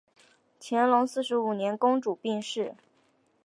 [0.59, 2.73] 乾隆四十五年公主病逝。